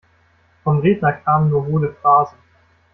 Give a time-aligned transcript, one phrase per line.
[0.63, 2.39] Vom Redner kamen nur hohle Phrasen.